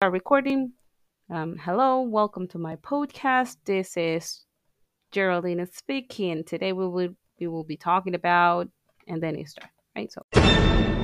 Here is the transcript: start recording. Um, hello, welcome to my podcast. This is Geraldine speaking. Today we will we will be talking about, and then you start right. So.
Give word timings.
start 0.00 0.14
recording. 0.14 0.72
Um, 1.28 1.58
hello, 1.58 2.00
welcome 2.00 2.48
to 2.48 2.58
my 2.58 2.76
podcast. 2.76 3.58
This 3.66 3.98
is 3.98 4.46
Geraldine 5.12 5.66
speaking. 5.74 6.42
Today 6.42 6.72
we 6.72 6.88
will 6.88 7.10
we 7.38 7.48
will 7.48 7.64
be 7.64 7.76
talking 7.76 8.14
about, 8.14 8.68
and 9.06 9.22
then 9.22 9.36
you 9.36 9.44
start 9.44 9.68
right. 9.94 10.10
So. 10.10 10.99